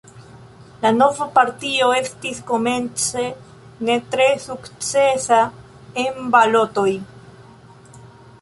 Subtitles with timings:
[0.83, 3.27] La nova partio estis komence
[3.89, 5.43] ne tre sukcesa
[6.05, 6.91] en balotoj.